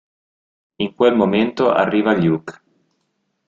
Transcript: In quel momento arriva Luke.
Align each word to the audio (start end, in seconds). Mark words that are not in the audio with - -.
In 0.77 0.95
quel 0.95 1.13
momento 1.13 1.71
arriva 1.71 2.11
Luke. 2.15 2.59